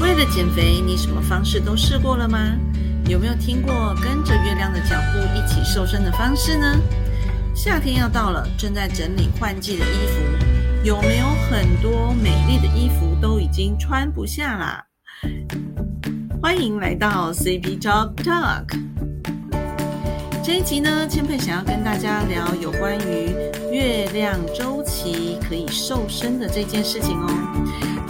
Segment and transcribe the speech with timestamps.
[0.00, 2.38] 为了减肥，你什么方式都试过了吗？
[3.06, 6.80] 有没有听过跟着月亮的脚步一起瘦身的方式呢？
[7.54, 14.84] 夏天要到了，正在整理换季的衣服，有没有很多美丽的衣服都已经穿不下啦？
[16.40, 18.64] 欢迎来到 CP Talk Talk。
[20.42, 23.34] 这一集呢，千佩想要跟大家聊有关于
[23.70, 27.28] 月亮周期可以瘦身的这件事情哦。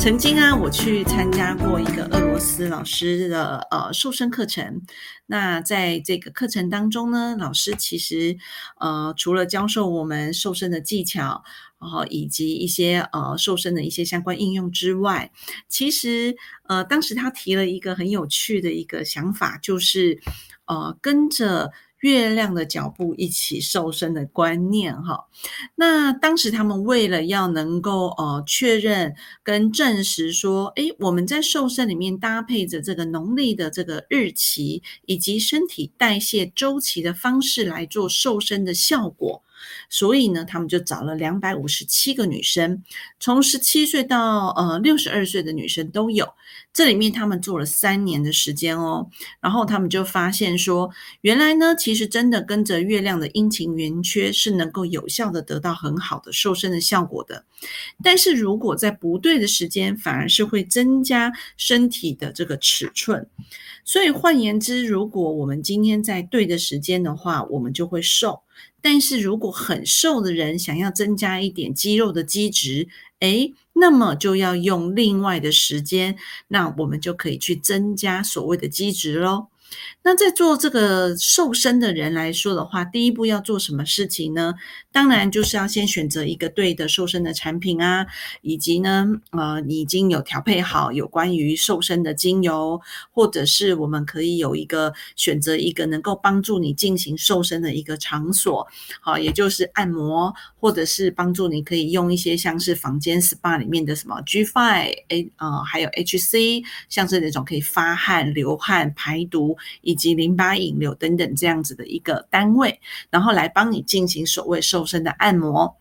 [0.01, 4.81] 曾经啊，我去参加过一个俄罗斯老师的呃瘦身课程。
[5.27, 8.39] 那在这个课程当中呢，老师其实
[8.79, 11.45] 呃除了教授我们瘦身的技巧，
[11.79, 15.31] 然后以及一些呃瘦身的一些相关应用之外，
[15.69, 16.35] 其实
[16.67, 20.19] 呃当时他提了一个很有趣的一个想法，就是
[20.65, 21.73] 呃跟着。
[22.01, 25.27] 月亮的脚步一起瘦身的观念哈，
[25.75, 39.43] 那当时他们为了要能够呃确认跟证实说，诶，我们在瘦身里面搭配着这个农历的这个日期以及身体代谢周期的方式来做瘦身的效果。
[39.91, 42.83] 所以呢，他们就找了两百五十七个女生，
[43.19, 46.27] 从十七岁到呃六十二岁的女生都有。
[46.73, 49.09] 这里面他们做了三年的时间哦，
[49.41, 50.91] 然后他们就发现说，
[51.23, 57.45] 原来呢，其实真的跟着月亮的阴晴圆缺是能够有效的得到很好的瘦身的效果的。
[58.05, 63.27] 但是如果在不对的时间，反而是会增加身体的这个尺寸。
[63.85, 68.43] 所以换言之，如果我们今天在对的时间的话，我们就会瘦。
[68.83, 76.17] 但是如果很瘦的人想要增加一点肌肉的肌质，诶，那么就要用另外的时间，
[76.49, 79.47] 那我们就可以去增加所谓的基值喽。
[80.03, 84.55] 那在做这个瘦身的人来说的话，第一步要做什么事情呢？
[84.91, 88.07] 当然就是要先选择一个对的瘦身的产品啊，
[88.41, 98.67] 以及呢，呃，你已经有调配好有关于瘦身的精油，或者是我们可以有一个选择一个能够帮助你进行瘦身的一个场所，
[99.03, 104.95] 好，也就是按摩，或者是帮助你可以用一些像是房间 SPA 里面的什么 G Five
[105.37, 109.59] 呃，还有 HC，像是那种可以发汗、流汗、排毒。
[109.91, 112.79] 以及淋巴引流等等这样子的一个单位，
[113.11, 115.77] 然后来帮你进行所谓瘦身的按摩。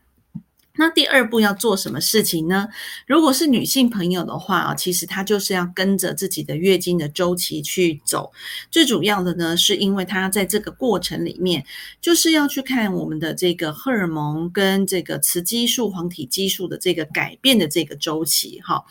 [0.79, 2.69] 那第二步要做什么事情呢？
[3.05, 8.31] 如果是女性朋友的话啊，其实她就是要跟着自己的月经的周期去走。
[8.71, 11.65] 最主要的呢，是因为她在这个过程里面，
[11.99, 18.61] 就是要去看我们的这个荷尔蒙跟这个雌激素、黄体激素的这个改变的这个周期。
[18.63, 18.81] 哈，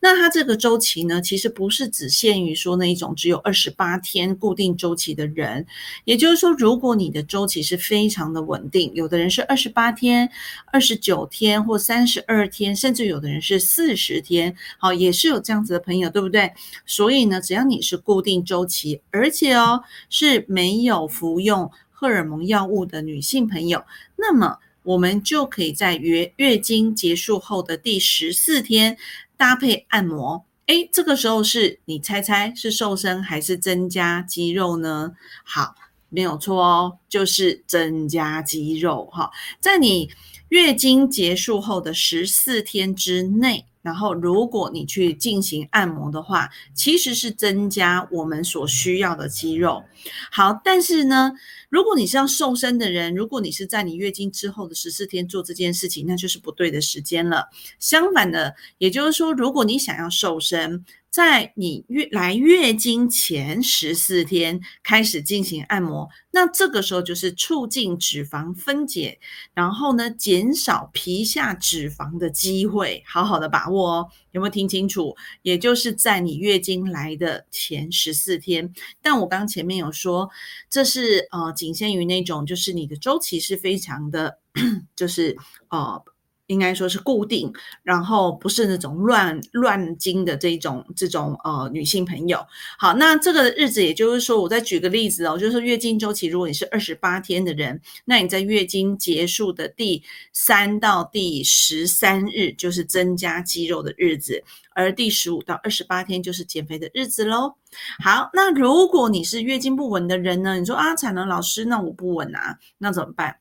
[0.00, 5.66] 那它这个周期呢，其实不是只限于说那一种只有二十八天固定周期的人。
[6.06, 10.30] 也就是说，如果你的周期是非常的稳定，有的人是二十八天、
[10.72, 11.28] 二十九。
[11.36, 16.52] 天或三十二天，甚至有的人是四十天，好，也是有这样子的朋友，对不对？
[16.86, 23.84] 所以呢，只要你是固定周期，而且哦是没有服用荷尔蒙药物的女性朋友，
[24.14, 28.96] 那么我们就可以在月月经结束后的第十四天
[29.36, 30.44] 搭配按摩。
[30.66, 35.12] 诶，这个时候是你猜猜是瘦身还是增加肌肉呢？
[35.42, 35.74] 好，
[36.14, 39.30] 没有错哦，就是增加肌肉哈，
[39.60, 40.08] 在你。
[40.50, 49.82] 月经结束后的十四天之内，然后如果你去进行按摩的话，其实是增加我们所需要的肌肉。
[50.30, 51.32] 好，但是呢，
[51.70, 57.48] 如果你是要瘦身的人，如果你是在你月经之后的十四天做这件事情，那就是不对的时间了。
[57.80, 69.20] 相反的，也就是说，如果你想要瘦身，在你月来月经前十四天开始进行按摩，那这个时候就是促进脂肪分解，
[69.54, 74.08] 然后呢减少皮下脂肪的机会，好好的把握哦。
[74.32, 75.14] 有没有听清楚？
[75.42, 78.74] 也就是在你月经来的前十四天。
[79.00, 80.28] 但我刚前面有说，
[80.68, 84.40] 这是呃仅限于那种，就是你的周期是非常的，
[84.96, 85.36] 就是
[85.68, 86.02] 呃。
[86.46, 92.38] 应该说是固定，然后不是那种乱乱经的这种这种呃女性朋友。
[92.78, 100.02] 好，那这个日子也就是说，我再举个例子哦，就是月经周期，如果你是二十八天的人，那你在月经结束的第
[100.32, 104.42] 三到第十三日就是增加肌肉的日子，
[104.74, 107.54] 而第十五到二十八天就是减肥的日子喽。
[108.02, 110.58] 好，那如果你是月经不稳的人呢？
[110.58, 113.36] 你说啊，产能老师，那我不稳啊，那怎么办？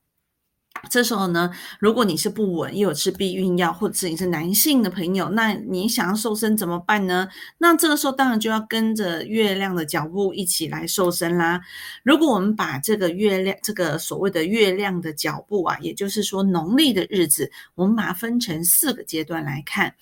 [0.90, 1.50] 这时候呢，
[1.80, 7.28] 如果你是不稳，又有吃避孕药，或者是你是男性的朋友，那你想要瘦身怎么办呢？
[7.58, 11.62] 那这个时候当然就要跟着月亮的脚步一起来瘦身啦。
[12.04, 19.96] 如果我们把这个月亮，这个所谓的月亮的脚步啊，也就是说农历的日子，我们把它分成四个阶段来看。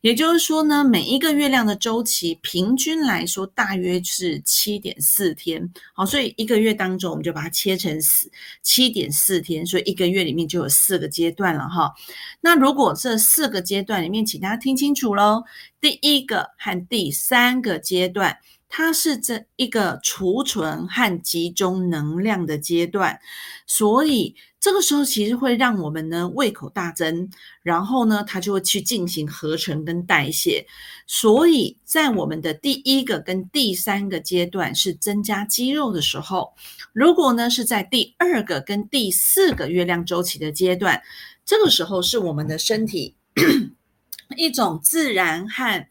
[0.00, 5.72] 也就是说呢，每一个月亮的周期平均来说大约是七点四天。
[5.92, 8.30] 好，所以一个月当中，我们就把它切成四
[8.62, 11.94] 七点四天，所以一个月里面就有四个阶段了哈。
[12.40, 15.44] 那如果这四个阶段里面，请大家听清楚喽。
[15.80, 18.38] 第一个和第三个阶段，
[18.76, 23.20] 它是这一个储存和集中能量的阶段，
[23.68, 27.30] 所以这个时候其实会让我们呢胃口大增，
[27.62, 30.66] 然后呢它就会去进行合成跟代谢。
[31.06, 36.52] 所以在我们的第一个跟第三个阶段是增加肌肉的时候，
[36.92, 41.00] 如果呢是在第二个跟第四个月亮周期的阶段，
[41.44, 43.14] 这个时候是我们的身体。
[44.36, 45.86] 一种自然和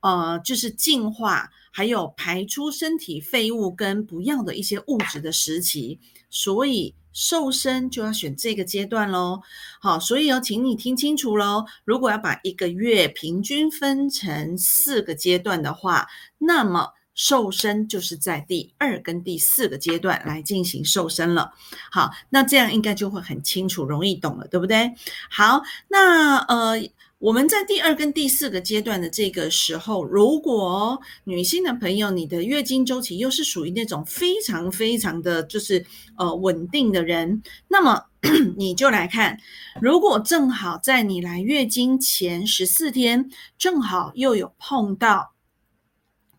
[0.00, 6.00] 呃，就是进化，还有排出身体废物跟不要的一些物质的时期，
[6.30, 9.42] 所以瘦身就要选这个阶段喽。
[9.78, 11.66] 好，所以哦，请你听清楚喽。
[11.84, 16.08] 如果要把一个月平均分成四个阶段的话，
[16.38, 21.52] 那么瘦身就是在第二跟第四个阶段来进行瘦身了。
[21.90, 24.94] 好，那这样应该就会很清楚、容易懂了，对不对？
[25.28, 26.88] 好，那呃。
[27.18, 35.86] 我们在第二跟第四个阶段的这个时候，如果女性的朋友，你的月经周期又是属于那种非常非常的就是
[36.18, 38.04] 呃稳定的人，那么
[38.58, 39.38] 你就来看，
[39.80, 45.32] 如果正好在你来月经前十四天，正好又有碰到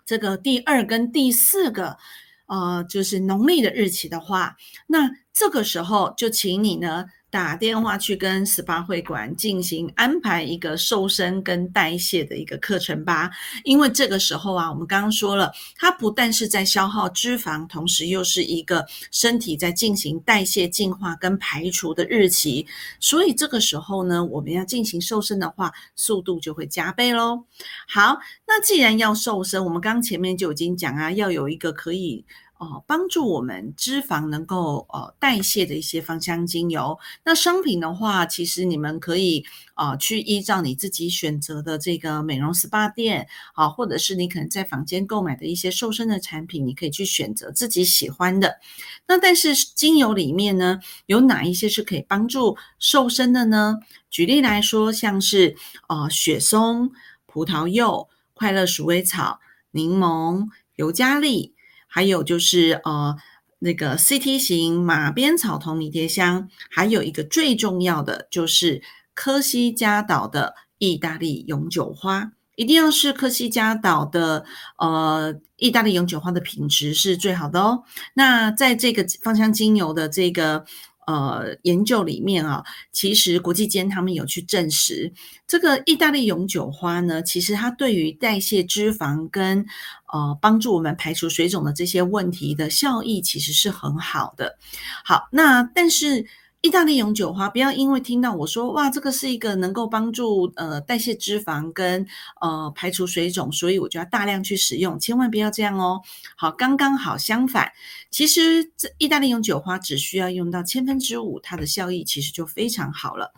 [0.06, 1.98] 这个第二跟第四个
[2.46, 7.06] 呃就是农历的日期的话，那这个时候就请你呢。
[7.30, 13.30] 打电话去跟 SPA 会馆进行安排一个瘦身跟代谢的一个课程吧，
[13.66, 22.66] 因为这个时候啊，我们刚刚说了，它不但是在消耗脂肪，同时又是一个身体在进行代谢、净化跟排除的日期，
[23.00, 27.44] 所以这个时候呢，我们要进行瘦身的话，速度就会加倍喽。
[27.90, 32.24] 好，那既然要瘦身，我们刚前面就已经讲啊，要有一个可以。
[32.60, 36.98] 哦，帮助我们脂肪能够呃代谢的一些芳香精油。
[37.24, 39.46] 那商品的话，其实你们可以
[39.76, 48.58] 啊去依照你自己选择的这个美容 SPA 店啊，或者是你可能在房间购买的一些瘦身的产品，你可以去选择自己喜欢的。
[49.06, 53.78] 那但是精油里面呢，有哪一些是可以帮助瘦身的呢？
[54.10, 55.56] 举例来说，像是
[55.90, 56.92] 呃雪松、
[57.28, 59.40] 葡萄柚、快乐鼠尾草、
[59.70, 61.54] 柠檬、尤加利。
[61.98, 63.16] 还有就是呃，
[63.58, 68.84] 那个 CT 型马鞭草同迷迭香，还有一个最重要的就是
[69.16, 74.46] 科西嘉岛的意大利永久花，一定要是科西嘉岛的
[74.78, 77.84] 呃意大利永久花的品质是最好的哦。
[78.14, 80.64] 那在这个芳香精油的这个。
[81.08, 85.12] 呃，研究里面啊，其实国际间他们有去证实，
[85.48, 89.66] 这个意大利永久花呢，其实它对于代谢脂肪跟
[90.14, 94.58] 呃帮助我们排除水肿的这些问题的效益，其实是很好的。
[95.04, 96.28] 好，那但是。
[96.62, 102.06] 意大利永久花，不要因为听到我说哇，这个是一个能够帮助呃代谢脂肪跟
[102.42, 106.02] 呃排除水肿，所以我就要大量去使用，千万不要这样哦。
[106.36, 107.72] 好，刚刚好相反，
[108.10, 113.34] 其实这意大利永久花只需要用到千分之五，它的效益其实就非常好了。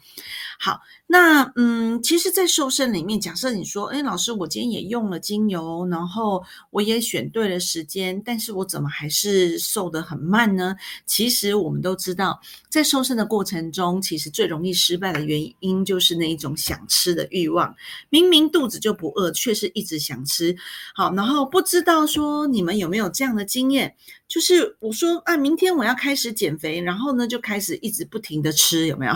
[0.59, 0.79] 好。
[1.11, 10.75] 那嗯，其实，在瘦身里面，假设你说，哎，老师，我今天也用了精油，然后我也选对了时间，但是我怎么还是瘦得很慢呢？
[11.07, 12.39] 其实我们都知道，
[12.69, 17.75] 在瘦身的过程中，其实最容易失败的原因就是那一种想吃的欲望。
[18.11, 20.55] 明明肚子就不饿，却是一直想吃。
[20.93, 23.95] 好，然后不知道说你们有没有这样的经验？
[24.27, 29.13] 就是我说啊，明天我要开始减肥，然后呢，就开始一直不停的吃，有没有？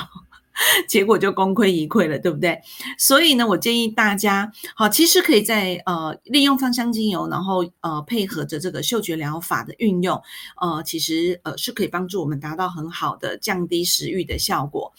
[0.87, 2.59] 结果就功亏一篑了，对不对？
[2.97, 10.21] 所以呢，我建议大家，好，其实可以在呃利用芳香精油，然后呃配合着这个嗅觉疗法的运用，
[10.61, 14.93] 呃，其实呃是可以帮助我们达到很好的降低食欲的效果。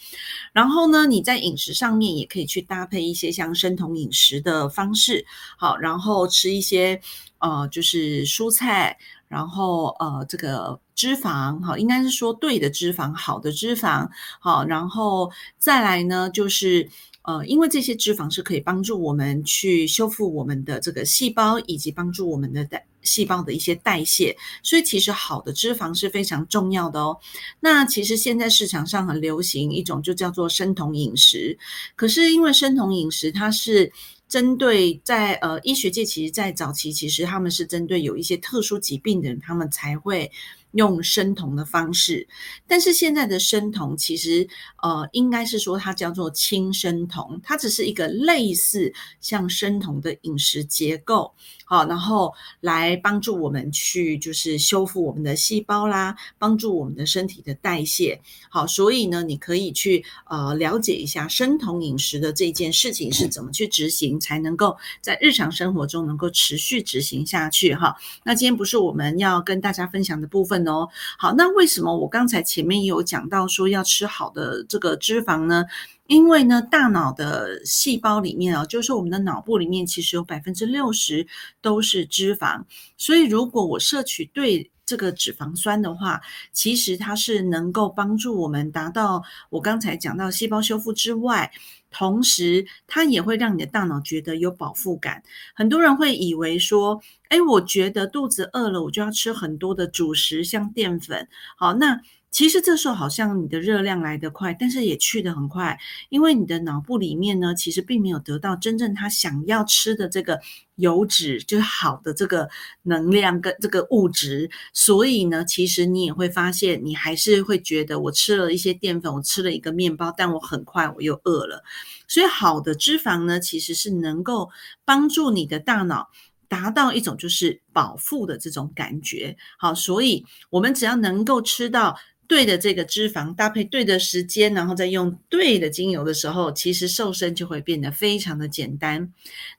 [0.51, 5.25] 然后呢，你在饮食上面也可以去搭配一些像生酮饮食的方式，
[5.57, 6.99] 好，然后吃一些
[7.39, 8.97] 呃就是蔬菜。
[9.35, 14.07] 然后呃，这个脂肪哈，应该是说对的脂肪，好的脂肪
[14.39, 16.89] 好，然后再来呢，就是
[17.23, 27.17] 呃，因为这些脂肪是可以帮助我们去修复我们的这个细胞，以及帮助我们的代细胞的一些代谢，所以其实好的脂肪是非常重要的哦。
[27.59, 31.57] 那其实现在市场上很流行一种就叫做生酮饮食，
[31.97, 33.91] 可是因为生酮饮食它是。
[34.27, 40.31] 针对在呃医学界，其实，在早期，其实他们是针对有一些特殊疾病的人，他们才会。
[40.75, 42.27] 用生酮的方式，
[42.67, 44.45] 但是现在的生酮其实
[44.83, 51.33] 呃，应该是说它叫做轻生酮，它只是一个类似像生酮的饮食结构，
[51.65, 67.95] 好，然后来帮助我们去就是修复我们的细胞啦，帮助我们的身体的代谢，好，所以呢，你可以去呃了解一下生酮饮食的这件事情是怎么去执行，才能够在日常生活中能够持续执行下去哈。
[68.23, 70.67] 那今天不是我们要跟大家分享的部分。
[70.67, 75.65] 哦，好，那为什么我刚才前面有讲到说要吃好的这个脂肪呢？
[76.07, 81.25] 因为呢，大脑的细胞里面啊，就是我们的脑部里面，其实有百分之六十
[81.61, 82.63] 都是脂肪，
[82.95, 86.21] 所以如果我摄取对这个脂肪酸的话，
[86.51, 91.51] 其实它是能够帮助我们达到我刚才讲到细胞修复之外。
[91.89, 95.23] 同时，它也会让你的大脑觉得有饱腹感。
[95.55, 102.01] 很多人会以为说：“哎，我觉得肚子饿了，我就要吃很多的主食，像淀粉。”好，那。
[102.35, 110.41] 其实这时候好像你的热量来得快，但是也去得很快，因为你的脑部里面呢，其实并没有得到真正他想要吃的这个
[110.75, 112.49] 油脂，就是好的这个
[112.83, 121.63] 能量跟这个物质，所以呢，其实你也会发现，你还是会觉得我吃了一些淀粉，我吃了一个面包，但我很快我又饿了。
[122.05, 124.49] 所以好的脂肪呢，其实是能够
[124.83, 126.09] 帮助你的大脑
[126.49, 129.37] 达到一种就是饱腹的这种感觉。
[129.57, 131.97] 好，所以我们只要能够吃到。
[132.27, 139.11] 对的，这个脂肪搭配对的时间，然后再用对的精油的时候，其实瘦身就会变得非常的简单。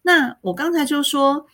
[0.03, 1.47] 那我刚才就说。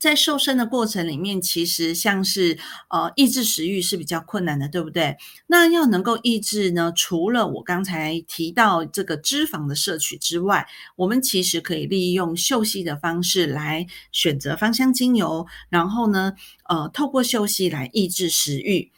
[0.00, 2.58] 在瘦身的过程里面，其实像是
[2.90, 5.16] 呃抑制食欲是比较困难的，对不对？
[5.46, 10.66] 那要能够抑制呢，除了我刚才提到这个脂肪的摄取之外，
[10.96, 16.34] 我们其实可以利用嗅吸的方式来选择芳香精油，然后呢，
[16.68, 18.90] 呃，透过休息来抑制食欲。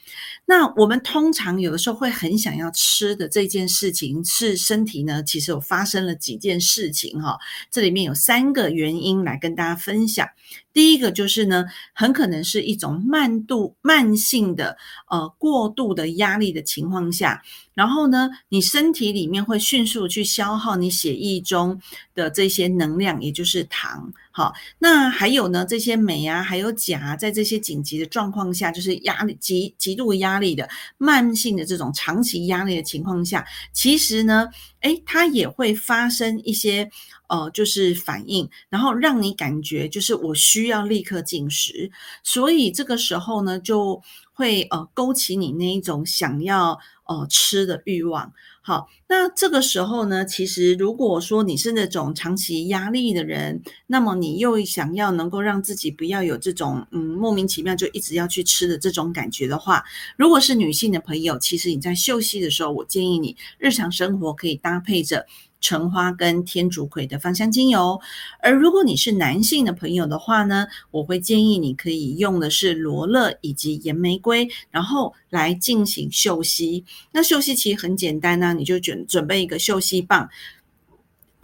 [0.44, 7.38] 那我们通常有的时候会很想要吃的这件事情，是身体呢其实有发生了几件事情哈。
[7.70, 10.28] 这里面有三个原因来跟大家分享。
[10.72, 14.76] 第一个就是呢，很可能是一种慢度、慢性的
[15.08, 17.42] 呃过度的压力的情况下，
[17.76, 21.78] 然后呢，你身体里面会迅速去消耗你血液中
[22.14, 24.10] 的这些能量，也就是糖。
[24.32, 30.66] 好，那还有呢，这些镁啊，还有钾，在这些紧急的状况下，就是压力极极度压力的
[30.96, 34.48] 慢性的这种长期压力的情况下，其实呢，
[34.80, 36.90] 诶，它也会发生一些。
[37.28, 41.90] 呃，就是反应，然后让你感觉就是我需要立刻进食，
[42.22, 44.00] 所以这个时候呢，就
[44.36, 48.32] 会呃勾起你那一种想要呃吃的欲望。
[48.60, 59.84] 好，那这个时候呢，其实如果说你是那种长期压力的人，那么你又想要能够让自己不要有这种嗯莫名其妙就一直要去吃的这种感觉的话，
[60.16, 65.26] 如果是女性的朋友，其实你在休息的时候，我建议你日常生活可以搭配着。
[65.60, 68.00] 橙花跟天竺葵的芳香精油，
[68.40, 76.84] 而如果你是男性的朋友的话呢，我会建议你可以用的是罗勒以及岩玫瑰，然后来进行嗅吸。
[77.12, 80.28] 那嗅吸其实很简单呢，你就准准备一个嗅吸棒。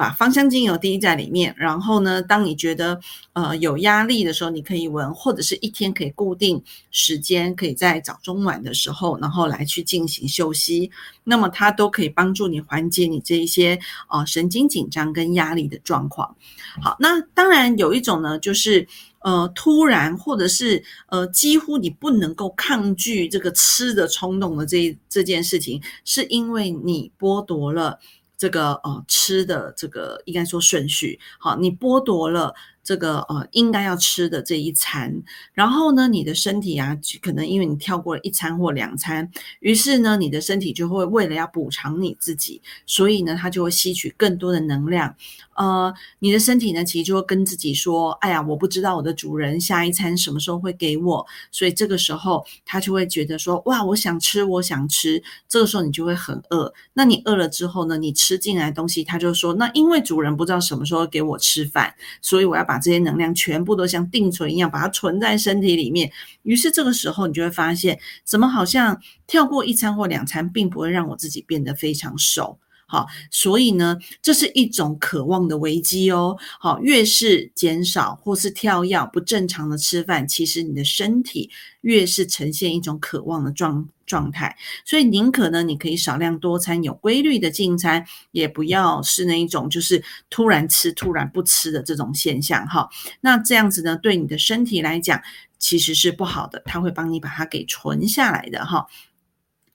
[0.02, 2.98] 把芳香精油滴在里面，然后呢，当你觉得
[3.34, 10.90] 呃有压力的时候，你可以闻，或者是一天可以固定时间，可以在早中晚的时候，然后来去进行休息。
[11.22, 13.78] 那么它都可以帮助你缓解你这一些
[14.10, 16.34] 呃神经紧张跟压力的状况。
[16.82, 18.84] 好，那当然有一种呢，就是
[19.20, 28.00] 呃突然或者是呃几乎你不能够抗拒这个吃的冲动的这这件事情，是因为你剥夺了。
[28.42, 32.52] 这个呃吃的这个应该说顺序好，你剥夺了。
[32.84, 35.22] 这个呃，应该要吃的这一餐，
[35.52, 45.14] 然后呢，你的身体啊，可能因为你跳过了一餐或两餐，于是呢，你的身体就会为了要补偿你自己，所以呢，它就会吸取更多的能量。
[45.54, 56.72] 呃，你的身体呢，其实就会跟自己说：“哎呀，我不知道我的主人下一餐什么时候会给我。”所以这个时候，他就会觉得说：“哇，我想吃，我想吃。”这个时候你就会很饿。
[56.94, 66.10] 那你饿了之后呢，你吃进来东西，他就说：“那因为主人不知道什么时候给我吃饭，所以我要把。”把这些能量全部都像定存一样，把它存在身体里面。
[66.42, 72.58] 于是这个时候，你就会发现，怎么好像跳过一餐或两餐，并不会让我自己变得非常瘦。
[72.86, 76.38] 好，所以呢，这是一种渴望的危机哦。
[76.58, 81.50] 好，越是减少或是跳药不正常的吃饭，其实你的身体
[81.82, 84.54] 越是呈现一种渴望的状状态。
[84.84, 92.90] 所以宁可呢，你可以少量多餐，有规律的进餐，也不要是那一种就是突然吃突然不吃的这种现象哈。
[93.22, 95.22] 那这样子呢，对你的身体来讲
[95.58, 98.86] 其实是不好的，它会帮你把它给存下来的哈。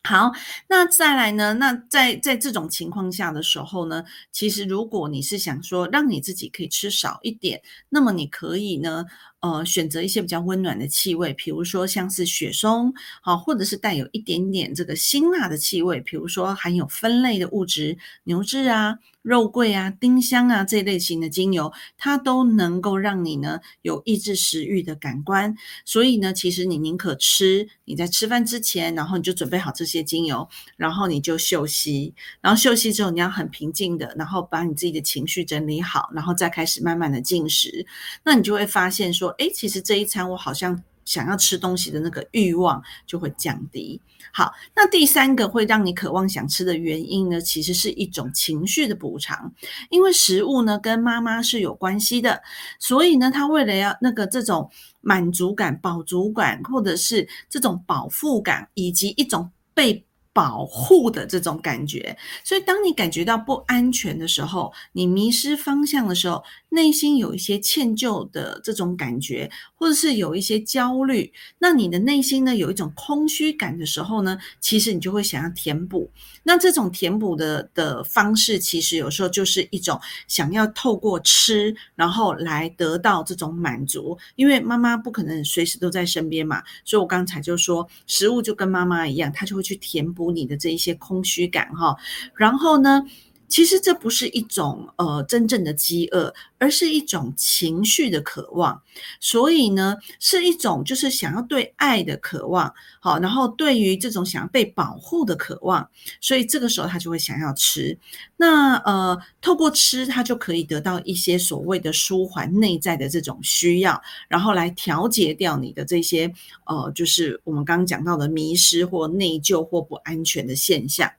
[0.03, 0.32] 好，
[0.70, 1.53] 那再来呢？
[1.56, 9.03] 那在在这种情况下的时候呢，其实如果你是想说让你自己可以吃少一点，那么你可以呢，
[9.39, 19.00] 呃，选择一些比较温暖的气味，比如说像是雪松，好，或者是带有一点点这个辛辣的气味，比如说含有酚类的物质，牛至啊。
[19.24, 25.53] 肉桂啊、丁香啊这类型的精油，它都能够让你呢有抑制食欲的感官。
[25.84, 32.13] 所以呢，其实你宁可吃，你在吃饭之前，然后你就准备好这些精油，然后你就休息。
[32.39, 37.86] 然后休息之后，你要很平静的，然后把你自己的情绪整理好，然后再开始慢慢的进食。
[38.24, 40.84] 那你就会发现说，哎，其实这一餐我好像。
[41.07, 44.01] 想要吃东西的那个欲望就会降低。
[44.34, 49.53] 好，那第三个会让你渴望想吃的原因呢，其实是一种情绪的补偿。
[49.89, 52.43] 因为食物呢跟妈妈是有关系的，
[52.77, 54.69] 所以呢，他为了要那个这种
[55.00, 60.03] 满足感、饱足感，或者是这种饱腹感，以及一种被。
[60.34, 76.09] 保护的这种感觉，所以当你感觉到不安全的时候，你迷失方向的时候，内心有一些歉疚的这种感觉，或者是有一些焦虑，那你的内心呢有一种空虚感的时候呢，其实你就会想要填补。
[76.43, 84.17] 那这种填补的的方式，其实有时候就是一种想要透过吃，然后来得到这种满足。
[84.36, 90.31] 因为妈妈不可能随时都在身边嘛，所以我刚才就说，食物就跟妈妈一样，它就会去填补。
[90.31, 91.95] 你的这一些空虚感哈，
[92.36, 93.03] 然后呢，
[93.50, 96.33] 其实这不是一种呃真正的饥饿。
[96.59, 98.81] 而是一种情绪的渴望，
[99.19, 105.87] 所以呢，是一种就是想要对爱的渴望，好，然后对于这种想要被保护的渴望，
[106.19, 107.95] 所以这个时候他就会想要吃。
[108.37, 116.31] 那呃，透过吃，他就可以得到一些所谓的舒缓内在的这种需要，然后来调节掉你的这些
[116.65, 121.11] 呃，就是我们刚刚讲到的迷失或内疚或不安全的现象。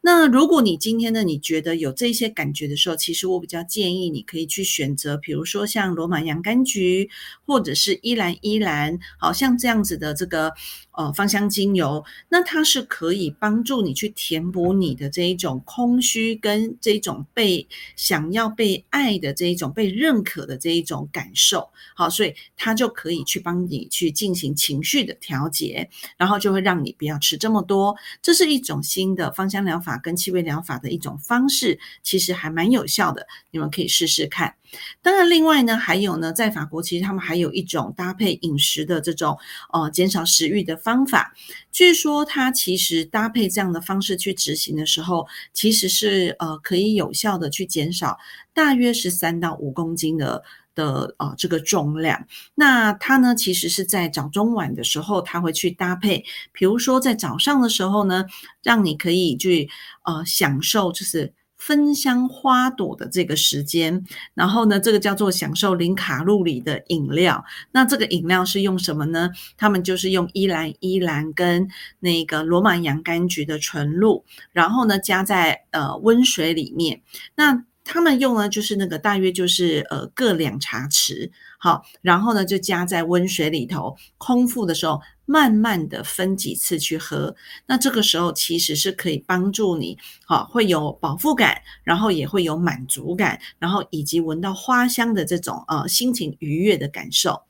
[0.00, 4.69] 那如果你今天呢，你觉得有这些感觉的时候，其实我比较建议你可以去。
[4.70, 7.10] 选择，比如说像罗马洋甘菊，
[7.44, 10.52] 或者是依兰依兰，好像这样子的这个。
[10.92, 21.70] 呃，芳香精油，那它是可以帮助你去填补你的这一种空虚，跟这一种被想要被爱的这一种被认可的这一种感受。
[21.94, 27.96] 好，所以它就可以去帮你去进行情绪的调节，然后就会让你不要吃这么多。
[28.20, 34.56] 这是一种新的芳香疗法跟气味疗法的一种方式，其实还蛮有效的，你们可以试试看。
[35.02, 39.38] 当然，另外呢，还有呢，在法国其实他们还有一种搭配饮食的这种
[39.72, 41.34] 呃减少食欲的方法。
[41.72, 48.18] 据说它其实搭配这样的方式去执行的时候，其实是呃可以有效的去减少
[48.52, 50.42] 大约是三到五公斤的
[50.74, 52.26] 的呃这个重量。
[52.54, 58.26] 那它呢，其实是在早中晚的时候，它会去搭配，比如说在早上的时候呢，
[58.62, 59.70] 让你可以去
[60.04, 61.32] 呃享受就是。
[61.60, 67.44] 芬香花朵的这个时间，然后呢，这个叫做享受零卡路里的饮料。
[67.70, 69.30] 那这个饮料是用什么呢？
[69.56, 71.68] 他们就是用依兰依兰跟
[72.00, 77.02] 那个罗马洋甘菊的纯露，然后呢加在呃温水里面。
[77.36, 85.00] 那他们用呢就是那个大约就是呃各两茶匙，好，然后呢就加在温水里头，空腹的时候。
[85.26, 97.40] 慢慢的分几次去喝，那这个时候其实是可以帮助你，好会有饱腹感，然后也会有满足感，然后以及闻到花香的这种呃心情愉悦的感受。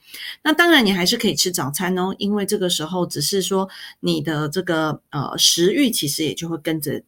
[0.43, 3.67] 那当然你还是可以吃早餐哦，因为这个时候只是说
[4.01, 7.03] 你的这个呃食欲其实也就会跟着。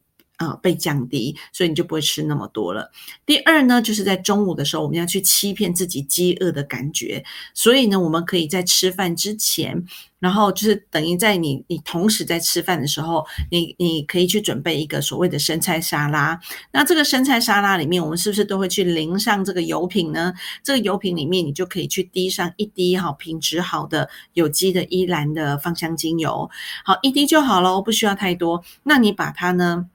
[0.46, 2.90] 啊，被降低，所以你就不会吃那么多了。
[3.24, 7.24] 第二呢，就是在中午的时候，我们要去欺骗自己饥饿的感觉。
[7.55, 9.85] 所以呢，我们可以在吃饭之前，
[10.18, 16.40] 然后就是等于在你你同时在吃饭的时候，你你可以去准备一个所谓的生菜沙拉。
[16.72, 20.33] 那这个生菜沙拉里面，我们是不是都会去淋上这个油品呢？
[20.62, 26.50] 这个油品里面，你就可以去滴上一滴哈品质好的有机的依兰的芳香精油，
[26.85, 28.64] 好一滴就好了，不需要太多。
[28.83, 29.87] 那你把它呢？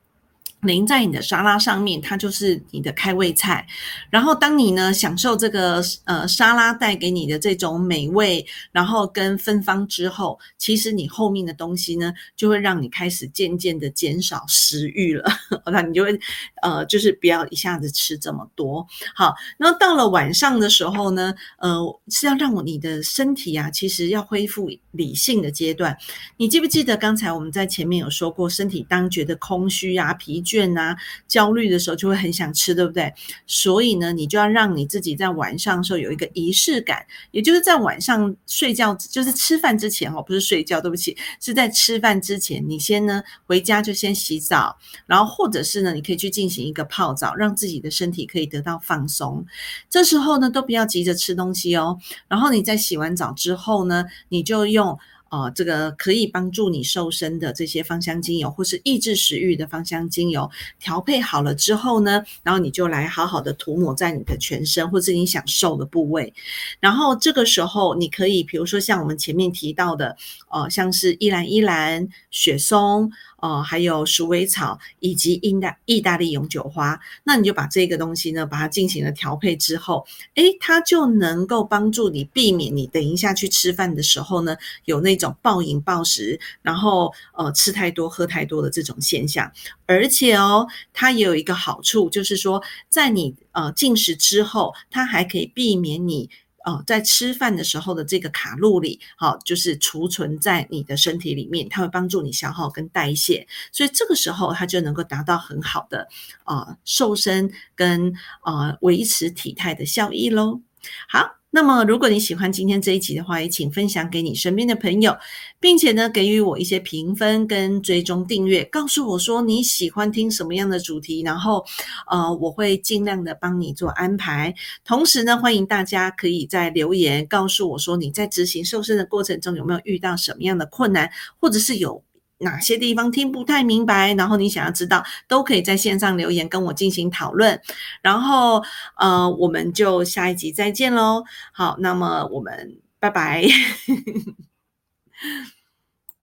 [0.62, 3.66] 淋在你的沙拉上面，它就是你的开胃菜。
[4.10, 15.32] 然后，当你呢享受这个呃沙拉带给你的这种美味，然后跟芬芳之后，其实你后面的东西呢，就会让你开始渐渐的减少食欲了。
[15.72, 16.20] 那你就会
[16.64, 18.86] 呃，就是不要一下子吃这么多。
[19.14, 25.96] 好，那到了晚上的时候呢，呃，是要让你的身体啊，其实要恢复理性的阶段。
[26.38, 30.44] 你记不记得刚才我们在前面有说过，身体当觉得空虚啊、疲。
[30.48, 30.96] 倦啊，
[31.28, 33.14] 焦虑的时候就会很想吃，对不对？
[33.46, 49.46] 所以呢，你就要让你自己在晚上的时候有一个仪式感，也就是在晚上睡觉，就是吃饭之前哦，不是睡觉，对不起，是在吃饭之前，你先呢回家就先洗澡，然后或者是呢，你可以去进行一个泡澡，让自己的身体可以得到放松。
[49.90, 52.00] 这时候呢，都不要急着吃东西哦。
[52.28, 54.98] 然后你在洗完澡之后呢，你就用。
[55.30, 66.34] 哦，这个可以帮助你瘦身的这些芳香精油，或是抑制食欲的芳香精油，调配好了之后呢，然后你就来好好的涂抹在你的全身，或是你想瘦的部位。
[66.80, 70.16] 然后这个时候，你可以比如说像我们前面提到的，
[70.50, 73.12] 呃，像是依兰依兰、雪松。
[73.38, 89.52] 哦，还有鼠尾草以及意大意大利永久花，那你就把这个东西呢，把它进行了调配之后，诶，它就能够帮助你避免你等一下去吃饭的时候呢，有那种暴饮暴食，然后呃吃太多喝太多的这种现象。
[89.86, 96.30] 而且哦，它也有一个好处，就是说在你呃进食之后，它还可以避免你。
[96.68, 106.10] 哦，在吃饭的时候的这个卡路里，好，就是储存在你的身体里面，它会帮助你消耗跟代谢，所以这个时候它就能够达到很好的
[106.44, 110.60] 啊瘦身跟啊维持体态的效益喽。
[111.08, 111.38] 好。
[111.58, 115.18] 那么，如果你喜欢今天这一集的话，也请分享给你身边的朋友，
[115.60, 121.66] 并且呢，给予我一些评分跟追踪订阅，告诉我说你喜欢听什么样的主题，然后，
[122.12, 124.54] 呃，我会尽量的帮你做安排。
[124.86, 132.04] 同时呢，欢迎大家可以在留言告诉我说你在执行瘦身的过程中有没有遇到什么样的困难，或者是有。
[132.40, 137.60] 哪些地方听不太明白，然后你想要知道，都可以在线上留言跟我进行讨论。
[138.02, 138.64] 然后，
[138.98, 141.24] 呃，我们就下一集再见喽。
[141.52, 143.44] 好，那么我们拜拜。